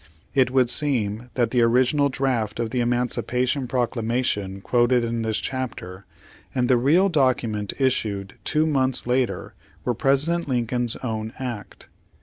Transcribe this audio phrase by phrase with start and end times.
[0.33, 6.07] It would seem that the original draft of the emancipation proclamation quoted in this chapter,
[6.55, 9.53] and the real document issued two months later
[9.85, 11.87] were President Lincoln's own act.